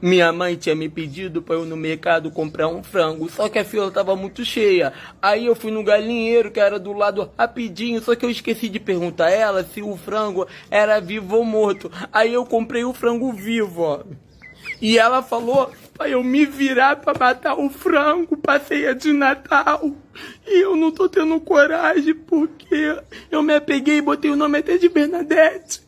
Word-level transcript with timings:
Minha 0.00 0.32
mãe 0.32 0.54
tinha 0.54 0.76
me 0.76 0.88
pedido 0.88 1.42
para 1.42 1.56
eu 1.56 1.64
no 1.64 1.76
mercado 1.76 2.30
comprar 2.30 2.68
um 2.68 2.84
frango, 2.84 3.28
só 3.28 3.48
que 3.48 3.58
a 3.58 3.64
fila 3.64 3.88
estava 3.88 4.14
muito 4.14 4.44
cheia. 4.44 4.92
Aí 5.20 5.46
eu 5.46 5.56
fui 5.56 5.72
no 5.72 5.82
galinheiro 5.82 6.52
que 6.52 6.60
era 6.60 6.78
do 6.78 6.92
lado 6.92 7.28
rapidinho, 7.36 8.00
só 8.00 8.14
que 8.14 8.24
eu 8.24 8.30
esqueci 8.30 8.68
de 8.68 8.78
perguntar 8.78 9.26
a 9.26 9.30
ela 9.30 9.64
se 9.64 9.82
o 9.82 9.96
frango 9.96 10.46
era 10.70 11.00
vivo 11.00 11.38
ou 11.38 11.44
morto. 11.44 11.90
Aí 12.12 12.32
eu 12.32 12.46
comprei 12.46 12.84
o 12.84 12.94
frango 12.94 13.32
vivo, 13.32 13.82
ó. 13.82 14.04
E 14.80 14.96
ela 14.96 15.20
falou 15.20 15.72
pra 15.94 16.08
eu 16.08 16.22
me 16.22 16.46
virar 16.46 16.94
para 16.96 17.18
matar 17.18 17.58
o 17.58 17.68
frango 17.68 18.36
pra 18.36 18.60
ceia 18.60 18.94
de 18.94 19.12
Natal. 19.12 19.90
E 20.46 20.62
eu 20.62 20.76
não 20.76 20.92
tô 20.92 21.08
tendo 21.08 21.40
coragem 21.40 22.14
porque 22.14 22.96
eu 23.32 23.42
me 23.42 23.56
apeguei 23.56 23.96
e 23.96 24.02
botei 24.02 24.30
o 24.30 24.36
nome 24.36 24.58
até 24.58 24.78
de 24.78 24.88
Bernadette. 24.88 25.87